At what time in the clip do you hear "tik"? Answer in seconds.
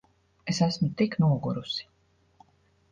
1.03-1.19